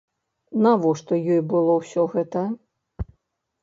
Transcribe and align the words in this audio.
Навошта 0.67 1.13
ёй 1.37 1.41
было 1.53 1.79
ўсё 1.83 2.09
гэта? 2.19 2.47